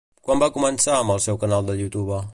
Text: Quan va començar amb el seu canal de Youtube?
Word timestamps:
Quan 0.27 0.39
va 0.43 0.47
començar 0.55 0.95
amb 1.01 1.15
el 1.17 1.23
seu 1.27 1.41
canal 1.45 1.71
de 1.71 1.81
Youtube? 1.85 2.23